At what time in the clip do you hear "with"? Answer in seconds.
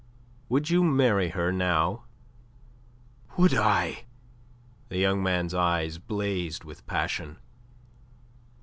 6.63-6.87